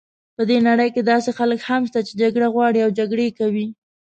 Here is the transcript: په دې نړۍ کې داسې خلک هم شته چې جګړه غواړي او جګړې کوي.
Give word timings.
په 0.35 0.43
دې 0.49 0.57
نړۍ 0.67 0.89
کې 0.95 1.01
داسې 1.11 1.29
خلک 1.37 1.59
هم 1.69 1.81
شته 1.89 1.99
چې 2.07 2.13
جګړه 2.21 2.47
غواړي 2.55 2.79
او 2.85 2.89
جګړې 2.99 3.27
کوي. 3.39 3.67